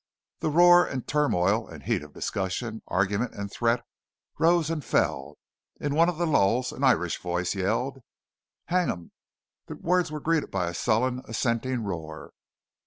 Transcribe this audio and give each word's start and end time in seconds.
The 0.39 0.49
roar 0.49 0.83
and 0.83 1.07
turmoil 1.07 1.67
and 1.67 1.83
heat 1.83 2.01
of 2.01 2.11
discussion, 2.11 2.81
argument, 2.87 3.35
and 3.35 3.51
threat 3.51 3.85
rose 4.39 4.71
and 4.71 4.83
fell. 4.83 5.37
In 5.79 5.93
one 5.93 6.09
of 6.09 6.17
the 6.17 6.25
lulls 6.25 6.71
an 6.71 6.83
Irish 6.83 7.19
voice 7.19 7.53
yelled: 7.53 7.99
"Hang 8.65 8.87
them!" 8.87 9.11
The 9.67 9.75
words 9.75 10.11
were 10.11 10.19
greeted 10.19 10.49
by 10.49 10.67
a 10.67 10.73
sullen 10.73 11.21
assenting 11.25 11.83
roar. 11.83 12.33